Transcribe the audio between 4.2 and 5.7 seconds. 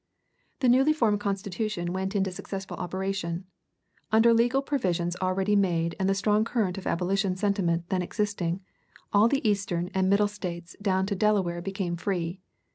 legal provisions already